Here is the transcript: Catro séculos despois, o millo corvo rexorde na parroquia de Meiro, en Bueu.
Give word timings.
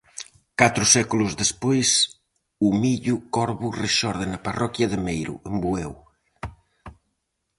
Catro 0.59 0.83
séculos 0.95 1.37
despois, 1.43 1.89
o 2.67 2.69
millo 2.83 3.15
corvo 3.35 3.67
rexorde 3.83 4.25
na 4.29 4.43
parroquia 4.47 4.87
de 4.89 4.99
Meiro, 5.05 5.35
en 5.49 5.55
Bueu. 5.65 5.93